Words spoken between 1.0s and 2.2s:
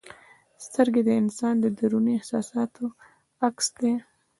د انسان د دروني